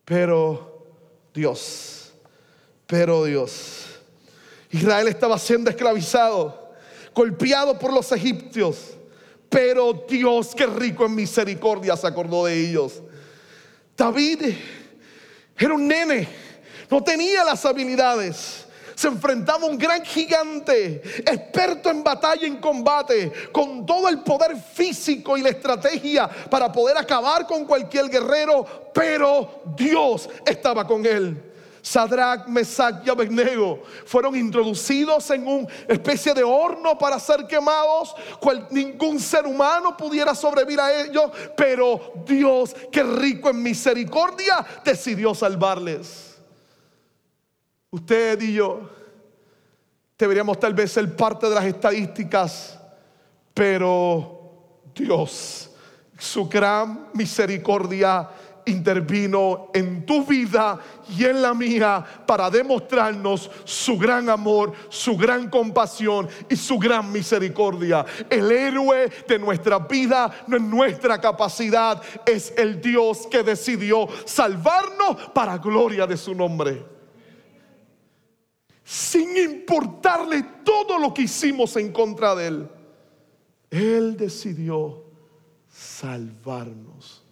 [0.04, 0.86] Pero
[1.34, 2.14] Dios,
[2.86, 3.86] pero Dios,
[4.70, 6.74] Israel estaba siendo esclavizado,
[7.14, 8.98] golpeado por los egipcios,
[9.48, 13.02] pero Dios que rico en misericordia se acordó de ellos.
[13.96, 14.42] David
[15.58, 16.45] era un nene
[16.90, 18.66] no tenía las habilidades.
[18.96, 24.56] Se enfrentaba a un gran gigante, experto en batalla, en combate, con todo el poder
[24.56, 31.52] físico y la estrategia para poder acabar con cualquier guerrero, pero Dios estaba con él.
[31.82, 38.16] Sadrach, Mesach y Abednego fueron introducidos en una especie de horno para ser quemados,
[38.72, 46.35] ningún ser humano pudiera sobrevivir a ellos, pero Dios, que rico en misericordia, decidió salvarles.
[47.92, 48.90] Usted y yo
[50.18, 52.80] deberíamos tal vez ser parte de las estadísticas,
[53.54, 55.72] pero Dios,
[56.18, 58.30] su gran misericordia
[58.66, 60.80] intervino en tu vida
[61.16, 67.12] y en la mía para demostrarnos su gran amor, su gran compasión y su gran
[67.12, 68.06] misericordia.
[68.30, 75.30] El héroe de nuestra vida no es nuestra capacidad, es el Dios que decidió salvarnos
[75.34, 76.95] para gloria de su nombre
[78.86, 82.70] sin importarle todo lo que hicimos en contra de Él.
[83.72, 85.04] Él decidió
[85.68, 87.24] salvarnos.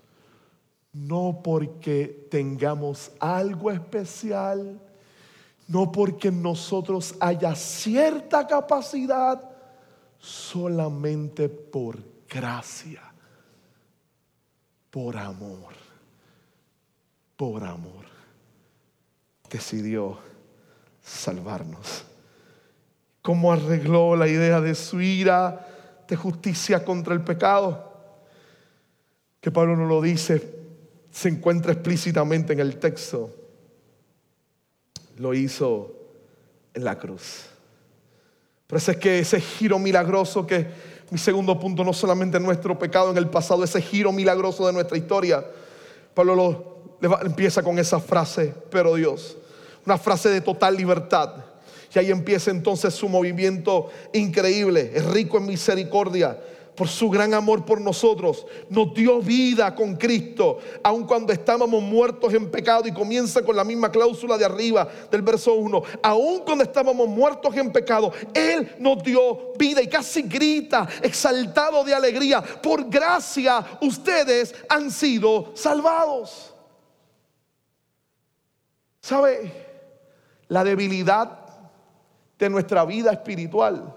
[0.92, 4.80] No porque tengamos algo especial,
[5.68, 9.50] no porque nosotros haya cierta capacidad,
[10.20, 13.02] solamente por gracia,
[14.90, 15.74] por amor,
[17.36, 18.06] por amor.
[19.50, 20.33] Decidió
[21.04, 22.06] salvarnos.
[23.22, 25.68] ¿Cómo arregló la idea de su ira,
[26.08, 27.92] de justicia contra el pecado?
[29.40, 30.56] Que Pablo no lo dice,
[31.12, 33.30] se encuentra explícitamente en el texto.
[35.18, 35.94] Lo hizo
[36.74, 37.46] en la cruz.
[38.66, 40.68] Pero ese es que ese giro milagroso que
[41.12, 44.98] mi segundo punto, no solamente nuestro pecado en el pasado, ese giro milagroso de nuestra
[44.98, 45.46] historia.
[46.14, 49.38] Pablo lo, empieza con esa frase, pero Dios
[49.86, 51.36] una frase de total libertad.
[51.94, 54.92] Y ahí empieza entonces su movimiento increíble.
[54.96, 56.38] Es rico en misericordia
[56.76, 58.46] por su gran amor por nosotros.
[58.70, 62.88] Nos dio vida con Cristo, aun cuando estábamos muertos en pecado.
[62.88, 65.84] Y comienza con la misma cláusula de arriba del verso 1.
[66.02, 71.94] Aun cuando estábamos muertos en pecado, Él nos dio vida y casi grita, exaltado de
[71.94, 72.42] alegría.
[72.42, 76.54] Por gracia ustedes han sido salvados.
[79.00, 79.73] ¿Sabe?
[80.54, 81.40] La debilidad
[82.38, 83.92] de nuestra vida espiritual.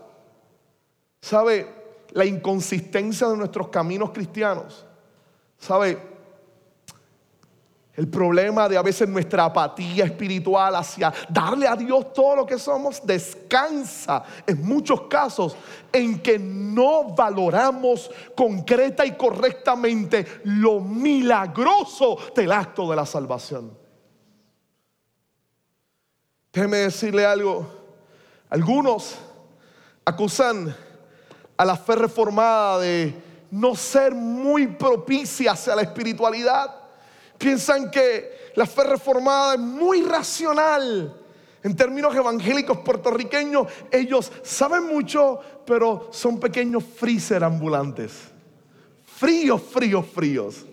[1.21, 1.71] ¿Sabe?
[2.13, 4.87] La inconsistencia de nuestros caminos cristianos.
[5.59, 6.01] ¿Sabe?
[7.95, 12.59] El problema de a veces nuestra apatía espiritual hacia darle a Dios todo lo que
[12.59, 15.57] somos descansa en muchos casos
[15.93, 23.76] en que no valoramos concreta y correctamente lo milagroso del acto de la salvación.
[26.57, 27.67] Déjeme decirle algo.
[28.49, 29.17] Algunos
[30.07, 30.75] acusan
[31.55, 33.15] a la fe reformada de
[33.51, 36.75] no ser muy propicia hacia la espiritualidad.
[37.37, 41.15] Piensan que la fe reformada es muy racional.
[41.63, 48.13] En términos evangélicos puertorriqueños, ellos saben mucho, pero son pequeños freezer ambulantes.
[49.05, 50.65] Fríos, fríos, fríos.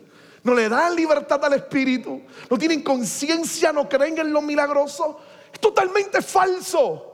[0.43, 2.22] No le dan libertad al espíritu.
[2.50, 5.19] No tienen conciencia, no creen en lo milagroso
[5.63, 7.10] totalmente falso.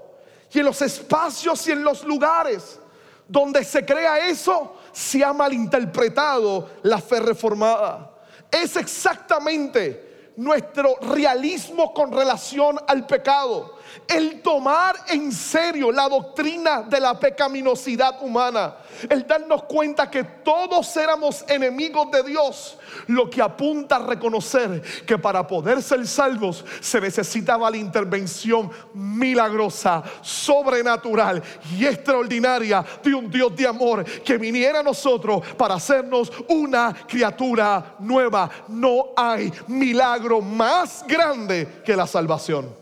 [0.52, 2.80] Y en los espacios y en los lugares
[3.28, 8.12] donde se crea eso, se ha malinterpretado la fe reformada.
[8.52, 13.78] Es exactamente nuestro realismo con relación al pecado
[14.08, 18.76] el tomar en serio la doctrina de la pecaminosidad humana,
[19.10, 22.78] el darnos cuenta que todos éramos enemigos de Dios,
[23.08, 30.04] lo que apunta a reconocer que para poder ser salvos se necesitaba la intervención milagrosa,
[30.22, 31.42] sobrenatural
[31.78, 37.96] y extraordinaria de un Dios de amor que viniera a nosotros para hacernos una criatura
[38.00, 38.50] nueva.
[38.68, 42.79] No hay milagro más grande que la salvación.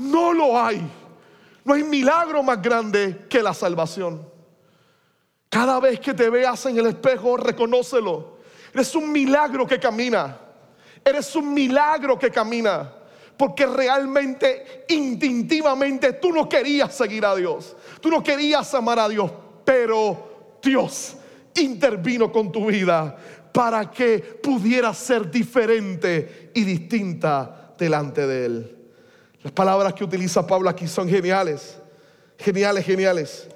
[0.00, 0.80] No lo hay.
[1.64, 4.26] No hay milagro más grande que la salvación.
[5.48, 8.38] Cada vez que te veas en el espejo, reconócelo.
[8.72, 10.38] Eres un milagro que camina.
[11.04, 12.90] Eres un milagro que camina.
[13.36, 17.76] Porque realmente, instintivamente, tú no querías seguir a Dios.
[18.00, 19.30] Tú no querías amar a Dios.
[19.64, 21.16] Pero Dios
[21.56, 23.16] intervino con tu vida
[23.52, 28.79] para que pudieras ser diferente y distinta delante de Él.
[29.42, 31.76] Las palabras que utiliza Pablo aquí son geniales,
[32.38, 33.46] geniales, geniales.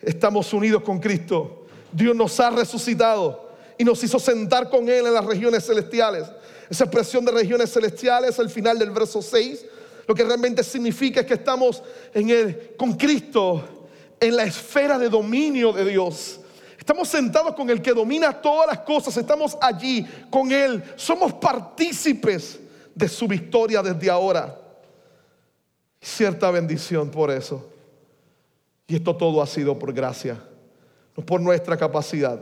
[0.00, 1.66] Estamos unidos con Cristo.
[1.92, 6.24] Dios nos ha resucitado y nos hizo sentar con Él en las regiones celestiales.
[6.70, 9.66] Esa expresión de regiones celestiales al final del verso 6,
[10.06, 11.82] lo que realmente significa es que estamos
[12.14, 13.88] en el, con Cristo
[14.18, 16.40] en la esfera de dominio de Dios.
[16.78, 19.14] Estamos sentados con el que domina todas las cosas.
[19.18, 20.82] Estamos allí con Él.
[20.96, 22.58] Somos partícipes
[22.94, 24.63] de su victoria desde ahora
[26.04, 27.70] cierta bendición por eso.
[28.86, 30.38] Y esto todo ha sido por gracia,
[31.16, 32.40] no por nuestra capacidad,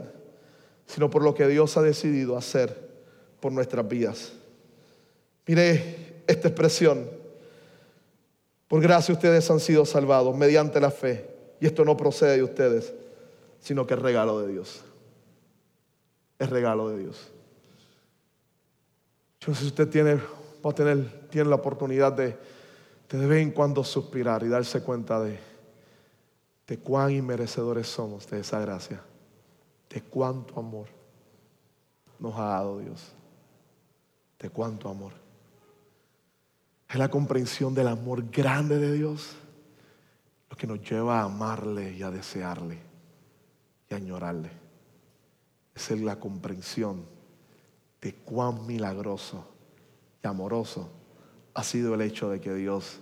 [0.85, 2.91] sino por lo que Dios ha decidido hacer
[3.39, 4.33] por nuestras vidas.
[5.47, 7.09] Mire esta expresión.
[8.67, 11.29] Por gracia ustedes han sido salvados mediante la fe.
[11.61, 12.93] Y esto no procede de ustedes,
[13.59, 14.81] sino que es regalo de Dios.
[16.39, 17.31] Es regalo de Dios.
[19.39, 20.15] Yo no sé si usted tiene,
[20.65, 22.35] va a tener, tiene la oportunidad de
[23.17, 25.39] de vez en cuando suspirar y darse cuenta de,
[26.67, 29.01] de cuán inmerecedores somos de esa gracia,
[29.89, 30.87] de cuánto amor
[32.19, 33.11] nos ha dado Dios,
[34.39, 35.13] de cuánto amor.
[36.89, 39.35] Es la comprensión del amor grande de Dios
[40.49, 42.77] lo que nos lleva a amarle y a desearle
[43.89, 44.51] y a añorarle.
[45.73, 47.05] Es la comprensión
[47.99, 49.47] de cuán milagroso
[50.23, 50.89] y amoroso
[51.55, 52.99] ha sido el hecho de que Dios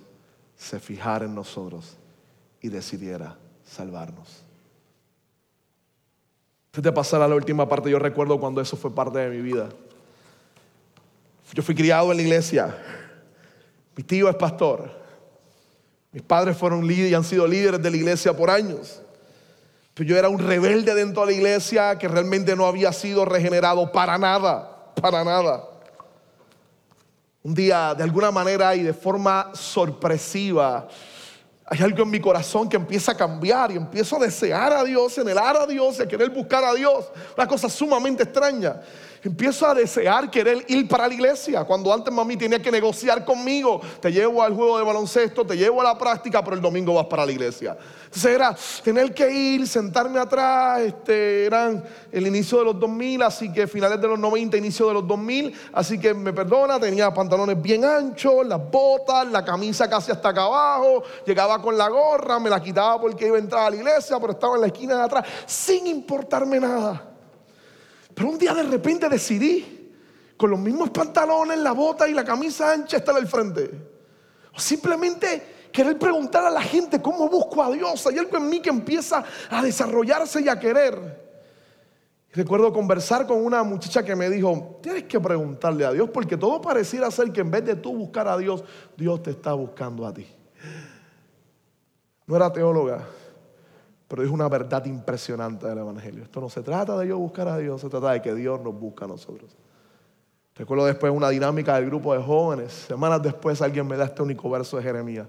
[0.62, 1.96] se fijara en nosotros
[2.60, 4.44] y decidiera salvarnos.
[6.68, 9.68] Antes de pasar la última parte, yo recuerdo cuando eso fue parte de mi vida.
[11.52, 12.74] Yo fui criado en la iglesia.
[13.96, 14.90] Mi tío es pastor.
[16.12, 19.02] Mis padres fueron líderes y han sido líderes de la iglesia por años.
[19.94, 23.90] Pero yo era un rebelde dentro de la iglesia que realmente no había sido regenerado
[23.92, 25.71] para nada, para nada.
[27.44, 30.86] Un día, de alguna manera y de forma sorpresiva,
[31.66, 35.18] hay algo en mi corazón que empieza a cambiar y empiezo a desear a Dios,
[35.18, 37.10] anhelar a Dios, a querer buscar a Dios.
[37.36, 38.80] Una cosa sumamente extraña
[39.22, 41.64] empiezo a desear querer ir para la iglesia.
[41.64, 45.80] Cuando antes mami tenía que negociar conmigo, te llevo al juego de baloncesto, te llevo
[45.80, 47.76] a la práctica, pero el domingo vas para la iglesia.
[48.04, 53.52] Entonces era tener que ir, sentarme atrás, este, eran el inicio de los 2000, así
[53.52, 57.60] que finales de los 90, inicio de los 2000, así que me perdona, tenía pantalones
[57.62, 62.50] bien anchos, las botas, la camisa casi hasta acá abajo, llegaba con la gorra, me
[62.50, 65.02] la quitaba porque iba a entrar a la iglesia, pero estaba en la esquina de
[65.02, 67.11] atrás, sin importarme nada.
[68.14, 69.90] Pero un día de repente decidí,
[70.36, 73.70] con los mismos pantalones, la bota y la camisa ancha, estar al frente.
[74.54, 78.06] O simplemente querer preguntar a la gente cómo busco a Dios.
[78.06, 81.22] Hay algo en mí que empieza a desarrollarse y a querer.
[82.32, 86.60] recuerdo conversar con una muchacha que me dijo, tienes que preguntarle a Dios porque todo
[86.60, 88.62] pareciera ser que en vez de tú buscar a Dios,
[88.96, 90.26] Dios te está buscando a ti.
[92.26, 93.06] No era teóloga,
[94.12, 96.22] pero es una verdad impresionante del Evangelio.
[96.22, 98.78] Esto no se trata de yo buscar a Dios, se trata de que Dios nos
[98.78, 99.56] busca a nosotros.
[100.54, 102.74] Recuerdo después una dinámica del grupo de jóvenes.
[102.74, 105.26] Semanas después alguien me da este único verso de Jeremías.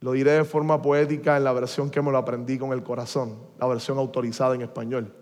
[0.00, 3.38] Lo diré de forma poética en la versión que me lo aprendí con el corazón,
[3.60, 5.14] la versión autorizada en español.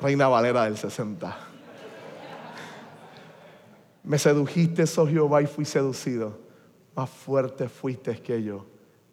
[0.00, 1.36] Reina Valera del 60.
[4.02, 6.40] Me sedujiste, oh Jehová, y fui seducido.
[6.96, 8.66] Más fuerte fuiste que yo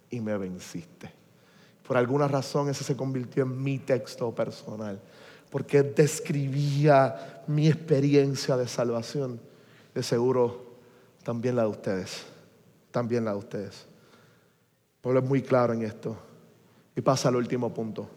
[0.09, 1.16] y me venciste.
[1.87, 4.99] Por alguna razón ese se convirtió en mi texto personal,
[5.49, 9.39] porque describía mi experiencia de salvación.
[9.95, 10.65] De seguro
[11.23, 12.25] también la de ustedes,
[12.91, 13.85] también la de ustedes.
[15.01, 16.17] Pablo es muy claro en esto.
[16.93, 18.09] Y pasa al último punto,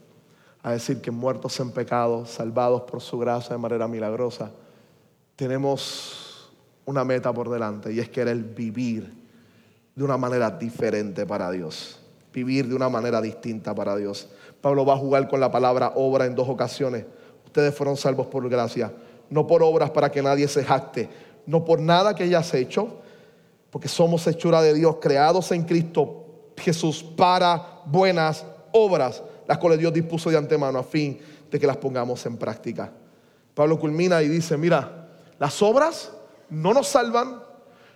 [0.63, 4.51] a decir que muertos en pecado, salvados por su gracia de manera milagrosa,
[5.37, 6.51] tenemos
[6.87, 9.13] una meta por delante y es querer vivir
[9.95, 12.00] de una manera diferente para Dios
[12.33, 14.29] vivir de una manera distinta para Dios.
[14.61, 17.05] Pablo va a jugar con la palabra obra en dos ocasiones.
[17.45, 18.93] Ustedes fueron salvos por gracia,
[19.29, 21.09] no por obras para que nadie se jacte,
[21.47, 23.01] no por nada que hayas hecho,
[23.71, 26.25] porque somos hechura de Dios, creados en Cristo
[26.57, 31.19] Jesús para buenas obras, las cuales Dios dispuso de antemano a fin
[31.51, 32.93] de que las pongamos en práctica.
[33.55, 35.09] Pablo culmina y dice, mira,
[35.39, 36.13] las obras
[36.49, 37.43] no nos salvan,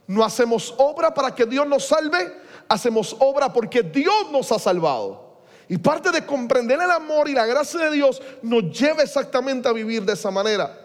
[0.07, 2.31] No hacemos obra para que Dios nos salve,
[2.69, 5.25] hacemos obra porque Dios nos ha salvado.
[5.69, 9.73] Y parte de comprender el amor y la gracia de Dios nos lleva exactamente a
[9.73, 10.79] vivir de esa manera.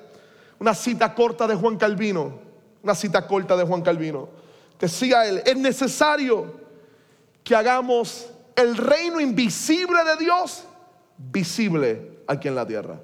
[0.57, 2.39] Una cita corta de Juan Calvino,
[2.81, 4.29] una cita corta de Juan Calvino.
[4.79, 6.53] Decía él, es necesario
[7.43, 10.63] que hagamos el reino invisible de Dios
[11.17, 12.99] visible aquí en la tierra.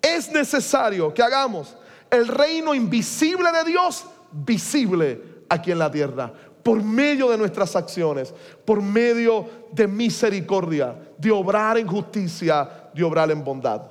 [0.00, 1.76] Es necesario que hagamos
[2.10, 6.32] el reino invisible de Dios visible aquí en la tierra
[6.62, 8.34] por medio de nuestras acciones,
[8.64, 13.82] por medio de misericordia, de obrar en justicia, de obrar en bondad.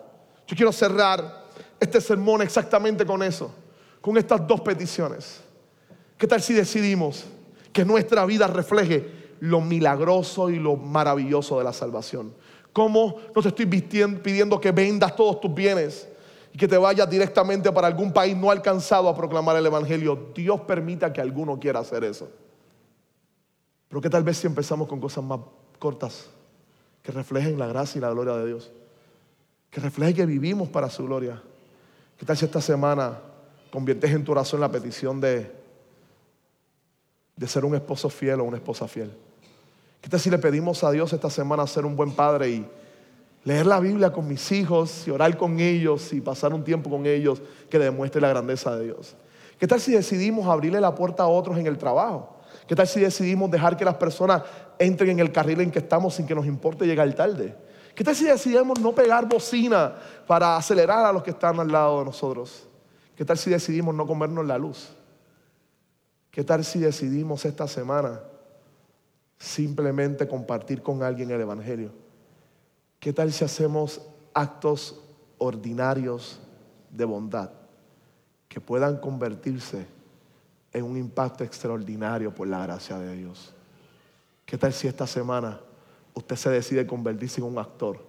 [0.47, 1.45] Yo quiero cerrar
[1.79, 3.51] este sermón exactamente con eso,
[4.01, 5.41] con estas dos peticiones.
[6.17, 7.25] ¿Qué tal si decidimos
[7.71, 12.33] que nuestra vida refleje lo milagroso y lo maravilloso de la salvación?
[12.73, 16.07] ¿Cómo no te estoy pidiendo que vendas todos tus bienes
[16.53, 20.31] y que te vayas directamente para algún país no alcanzado a proclamar el Evangelio?
[20.35, 22.29] Dios permita que alguno quiera hacer eso.
[23.89, 25.39] Pero que tal vez si empezamos con cosas más
[25.79, 26.29] cortas,
[27.03, 28.71] que reflejen la gracia y la gloria de Dios,
[29.71, 31.41] que reflejen que vivimos para su gloria.
[32.17, 33.19] ¿Qué tal si esta semana
[33.71, 35.51] conviertes en tu oración la petición de,
[37.35, 39.11] de ser un esposo fiel o una esposa fiel?
[40.01, 42.65] ¿Qué tal si le pedimos a Dios esta semana ser un buen padre y
[43.43, 47.05] leer la Biblia con mis hijos y orar con ellos y pasar un tiempo con
[47.05, 49.15] ellos que demuestre la grandeza de Dios?
[49.57, 52.38] ¿Qué tal si decidimos abrirle la puerta a otros en el trabajo?
[52.69, 54.43] ¿Qué tal si decidimos dejar que las personas
[54.77, 57.55] entren en el carril en que estamos sin que nos importe llegar tarde?
[57.95, 59.95] ¿Qué tal si decidimos no pegar bocina
[60.27, 62.67] para acelerar a los que están al lado de nosotros?
[63.15, 64.91] ¿Qué tal si decidimos no comernos la luz?
[66.29, 68.19] ¿Qué tal si decidimos esta semana
[69.39, 71.91] simplemente compartir con alguien el Evangelio?
[72.99, 73.99] ¿Qué tal si hacemos
[74.31, 75.01] actos
[75.39, 76.39] ordinarios
[76.91, 77.49] de bondad
[78.47, 79.87] que puedan convertirse
[80.73, 83.53] en un impacto extraordinario por la gracia de Dios?
[84.45, 85.59] ¿Qué tal si esta semana
[86.13, 88.03] usted se decide convertirse en un actor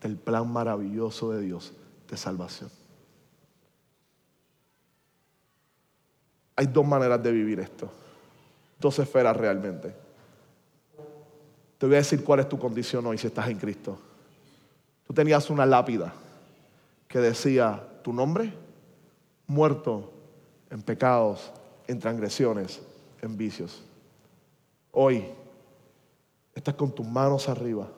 [0.00, 1.72] del plan maravilloso de Dios
[2.08, 2.70] de salvación?
[6.56, 7.90] Hay dos maneras de vivir esto,
[8.78, 9.94] dos esferas realmente.
[11.78, 13.98] Te voy a decir cuál es tu condición hoy si estás en Cristo.
[15.06, 16.12] Tú tenías una lápida
[17.08, 18.52] que decía tu nombre,
[19.46, 20.12] muerto
[20.70, 21.52] en pecados,
[21.86, 22.80] en transgresiones,
[23.20, 23.82] en vicios.
[24.92, 25.24] Hoy
[26.54, 27.88] estás con tus manos arriba,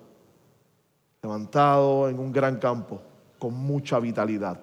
[1.22, 3.01] levantado en un gran campo,
[3.39, 4.61] con mucha vitalidad.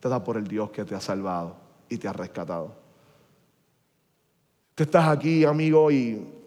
[0.00, 1.56] Te da por el Dios que te ha salvado
[1.88, 2.74] y te ha rescatado.
[4.74, 6.42] Tú estás aquí, amigo, y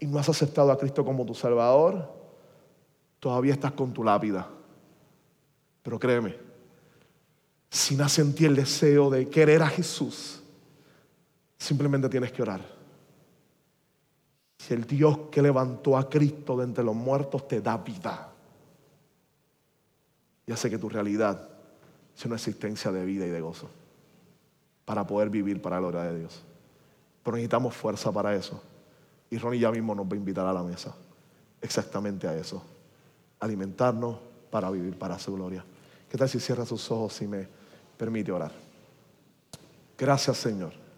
[0.00, 2.10] y no has aceptado a Cristo como tu Salvador,
[3.20, 4.48] todavía estás con tu lápida.
[5.82, 6.36] Pero créeme,
[7.68, 10.39] si nace en ti el deseo de querer a Jesús,
[11.60, 12.60] simplemente tienes que orar.
[14.58, 18.32] Si el Dios que levantó a Cristo de entre los muertos te da vida
[20.46, 21.48] y hace que tu realidad
[22.14, 23.70] sea una existencia de vida y de gozo
[24.84, 26.42] para poder vivir para la gloria de Dios.
[27.22, 28.60] Pero necesitamos fuerza para eso.
[29.30, 30.94] Y Ronnie ya mismo nos va a invitar a la mesa.
[31.60, 32.62] Exactamente a eso.
[33.38, 34.16] Alimentarnos
[34.50, 35.64] para vivir para su gloria.
[36.10, 37.46] ¿Qué tal si cierra sus ojos y me
[37.96, 38.52] permite orar?
[39.96, 40.89] Gracias Señor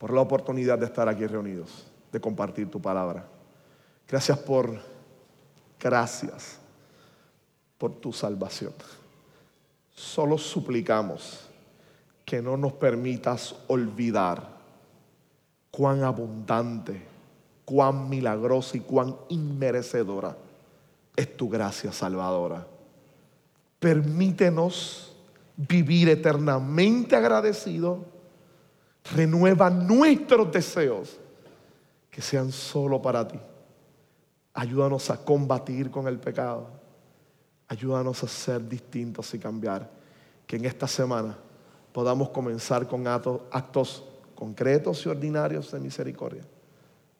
[0.00, 3.24] por la oportunidad de estar aquí reunidos, de compartir tu palabra.
[4.08, 4.80] Gracias por,
[5.78, 6.58] gracias
[7.78, 8.72] por tu salvación.
[9.94, 11.48] Solo suplicamos
[12.24, 14.48] que no nos permitas olvidar
[15.70, 17.10] cuán abundante
[17.70, 20.36] cuán milagrosa y cuán inmerecedora
[21.14, 22.66] es tu gracia salvadora.
[23.78, 25.14] Permítenos
[25.56, 27.98] vivir eternamente agradecidos.
[29.14, 31.18] Renueva nuestros deseos
[32.10, 33.38] que sean solo para ti.
[34.54, 36.68] Ayúdanos a combatir con el pecado.
[37.68, 39.88] Ayúdanos a ser distintos y cambiar.
[40.46, 41.36] Que en esta semana
[41.92, 46.42] podamos comenzar con actos, concretos y ordinarios de misericordia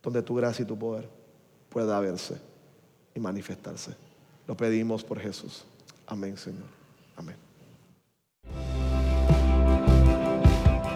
[0.03, 1.09] donde tu gracia y tu poder
[1.68, 2.41] pueda verse
[3.14, 3.95] y manifestarse.
[4.47, 5.64] Lo pedimos por Jesús.
[6.07, 6.66] Amén, Señor.
[7.16, 7.49] Amén.